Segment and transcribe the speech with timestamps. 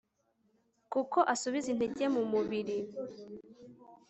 [0.91, 2.77] kuko asubiza intege mu mubiri